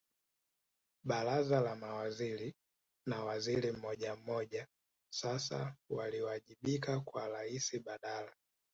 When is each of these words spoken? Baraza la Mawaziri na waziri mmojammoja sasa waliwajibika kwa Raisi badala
Baraza 1.05 1.59
la 1.61 1.75
Mawaziri 1.75 2.55
na 3.07 3.23
waziri 3.23 3.71
mmojammoja 3.71 4.67
sasa 5.13 5.75
waliwajibika 5.89 6.99
kwa 6.99 7.29
Raisi 7.29 7.79
badala 7.79 8.35